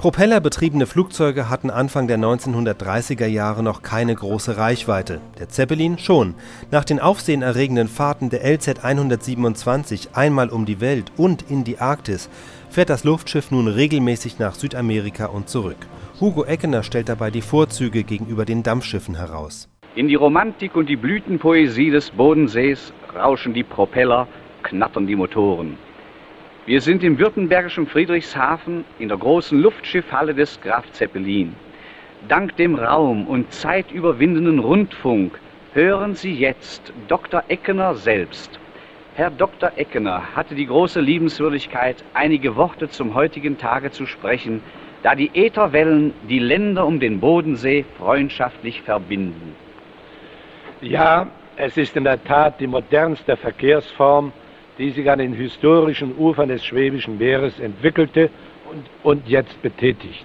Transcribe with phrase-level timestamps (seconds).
[0.00, 5.20] Propellerbetriebene Flugzeuge hatten Anfang der 1930er Jahre noch keine große Reichweite.
[5.38, 6.36] Der Zeppelin schon.
[6.70, 12.30] Nach den aufsehenerregenden Fahrten der LZ 127 einmal um die Welt und in die Arktis
[12.70, 15.86] fährt das Luftschiff nun regelmäßig nach Südamerika und zurück.
[16.18, 19.68] Hugo Eckener stellt dabei die Vorzüge gegenüber den Dampfschiffen heraus.
[19.96, 24.26] In die Romantik und die Blütenpoesie des Bodensees rauschen die Propeller,
[24.62, 25.76] knattern die Motoren.
[26.66, 31.54] Wir sind im württembergischen Friedrichshafen in der großen Luftschiffhalle des Graf Zeppelin.
[32.28, 35.40] Dank dem Raum- und zeitüberwindenden Rundfunk
[35.72, 37.42] hören Sie jetzt Dr.
[37.48, 38.60] Eckener selbst.
[39.14, 39.72] Herr Dr.
[39.76, 44.62] Eckener hatte die große Liebenswürdigkeit, einige Worte zum heutigen Tage zu sprechen,
[45.02, 49.54] da die Ätherwellen die Länder um den Bodensee freundschaftlich verbinden.
[50.82, 54.32] Ja, es ist in der Tat die modernste Verkehrsform,
[54.80, 58.30] die sich an den historischen Ufern des Schwäbischen Meeres entwickelte
[58.70, 60.24] und, und jetzt betätigt.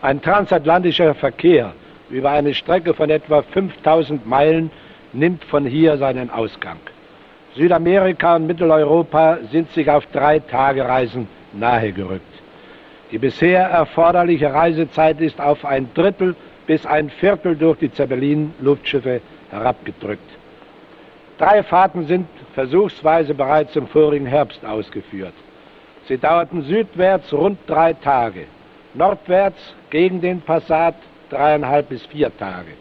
[0.00, 1.74] Ein transatlantischer Verkehr
[2.08, 4.70] über eine Strecke von etwa 5000 Meilen
[5.12, 6.78] nimmt von hier seinen Ausgang.
[7.56, 12.22] Südamerika und Mitteleuropa sind sich auf drei Tagereisen nahegerückt.
[13.12, 16.34] Die bisher erforderliche Reisezeit ist auf ein Drittel
[16.66, 20.30] bis ein Viertel durch die Zeppelin-Luftschiffe herabgedrückt.
[21.36, 22.26] Drei Fahrten sind
[22.58, 25.34] versuchsweise bereits im vorigen Herbst ausgeführt.
[26.08, 28.46] Sie dauerten südwärts rund drei Tage,
[28.94, 30.96] nordwärts gegen den Passat
[31.30, 32.72] dreieinhalb bis vier Tage.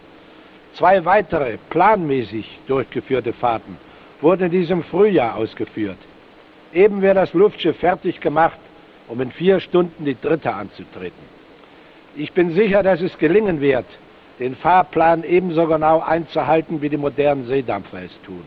[0.73, 3.77] Zwei weitere planmäßig durchgeführte Fahrten
[4.19, 5.99] wurden in diesem Frühjahr ausgeführt.
[6.73, 8.57] Eben wird das Luftschiff fertig gemacht,
[9.07, 11.23] um in vier Stunden die dritte anzutreten.
[12.15, 13.85] Ich bin sicher, dass es gelingen wird,
[14.39, 18.43] den Fahrplan ebenso genau einzuhalten, wie die modernen Seedampfer es tun.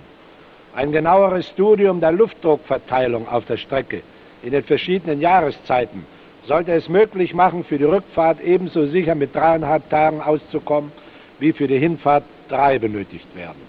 [0.74, 4.02] Ein genaueres Studium der Luftdruckverteilung auf der Strecke
[4.42, 6.06] in den verschiedenen Jahreszeiten
[6.46, 10.92] sollte es möglich machen, für die Rückfahrt ebenso sicher mit dreieinhalb Tagen auszukommen,
[11.38, 13.60] wie für die Hinfahrt drei benötigt werden.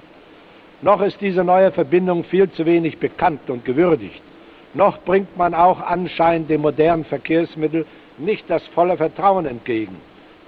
[0.82, 4.22] Noch ist diese neue Verbindung viel zu wenig bekannt und gewürdigt.
[4.74, 7.86] Noch bringt man auch anscheinend dem modernen Verkehrsmittel
[8.18, 9.98] nicht das volle Vertrauen entgegen.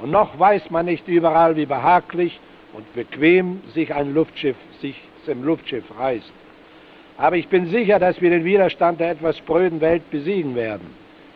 [0.02, 2.40] Und noch weiß man nicht überall, wie behaglich
[2.74, 4.96] und bequem sich ein Luftschiff sich
[5.28, 6.32] im Luftschiff reist.
[7.18, 10.88] Aber ich bin sicher, dass wir den Widerstand der etwas spröden Welt besiegen werden.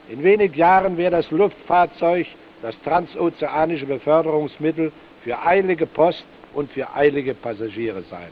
[0.10, 2.28] In wenig Jahren wird das Luftfahrzeug
[2.62, 4.92] das transozeanische Beförderungsmittel
[5.24, 8.30] für eilige Post und für eilige Passagiere sein.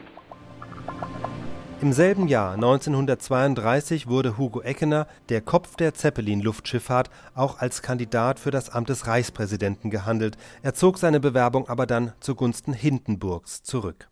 [1.82, 8.50] Im selben Jahr 1932 wurde Hugo Eckener, der Kopf der Zeppelin-Luftschifffahrt, auch als Kandidat für
[8.50, 10.38] das Amt des Reichspräsidenten gehandelt.
[10.62, 14.08] Er zog seine Bewerbung aber dann zugunsten Hindenburgs zurück